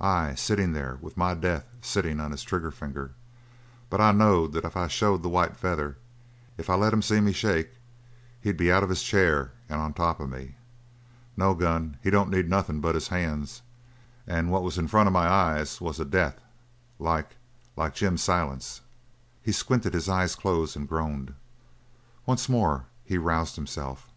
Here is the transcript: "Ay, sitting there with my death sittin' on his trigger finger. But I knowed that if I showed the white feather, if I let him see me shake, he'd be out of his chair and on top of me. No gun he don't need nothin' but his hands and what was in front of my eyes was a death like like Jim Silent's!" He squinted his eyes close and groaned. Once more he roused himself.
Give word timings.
"Ay, 0.00 0.34
sitting 0.36 0.72
there 0.72 0.96
with 1.02 1.18
my 1.18 1.34
death 1.34 1.66
sittin' 1.82 2.18
on 2.18 2.30
his 2.30 2.42
trigger 2.42 2.70
finger. 2.70 3.12
But 3.90 4.00
I 4.00 4.10
knowed 4.10 4.52
that 4.54 4.64
if 4.64 4.74
I 4.74 4.86
showed 4.86 5.22
the 5.22 5.28
white 5.28 5.54
feather, 5.54 5.98
if 6.56 6.70
I 6.70 6.76
let 6.76 6.94
him 6.94 7.02
see 7.02 7.20
me 7.20 7.32
shake, 7.32 7.72
he'd 8.40 8.56
be 8.56 8.72
out 8.72 8.82
of 8.82 8.88
his 8.88 9.02
chair 9.02 9.52
and 9.68 9.78
on 9.78 9.92
top 9.92 10.18
of 10.18 10.30
me. 10.30 10.54
No 11.36 11.52
gun 11.54 11.98
he 12.02 12.08
don't 12.08 12.30
need 12.30 12.48
nothin' 12.48 12.80
but 12.80 12.94
his 12.94 13.08
hands 13.08 13.60
and 14.26 14.50
what 14.50 14.62
was 14.62 14.78
in 14.78 14.88
front 14.88 15.08
of 15.08 15.12
my 15.12 15.28
eyes 15.28 15.78
was 15.78 16.00
a 16.00 16.06
death 16.06 16.40
like 16.98 17.36
like 17.76 17.94
Jim 17.94 18.16
Silent's!" 18.16 18.80
He 19.42 19.52
squinted 19.52 19.92
his 19.92 20.08
eyes 20.08 20.34
close 20.34 20.74
and 20.74 20.88
groaned. 20.88 21.34
Once 22.24 22.48
more 22.48 22.86
he 23.04 23.18
roused 23.18 23.56
himself. 23.56 24.08